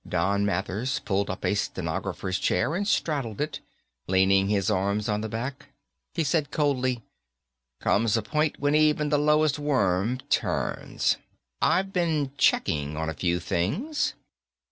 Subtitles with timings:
[0.09, 3.59] Don Mathers pulled up a stenographer's chair and straddled it,
[4.07, 5.67] leaning his arms on the back.
[6.15, 7.03] He said coldly,
[7.79, 11.17] "Comes a point when even the lowest worm turns.
[11.61, 14.15] I've been checking on a few things."